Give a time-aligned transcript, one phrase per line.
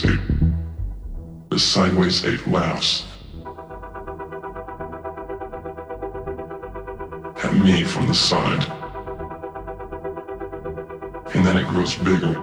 [0.00, 0.18] sideways.
[1.50, 3.06] The sideways ape laughs
[7.42, 8.64] at me from the side.
[11.34, 12.36] And then it grows bigger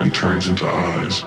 [0.00, 1.24] and turns into eyes.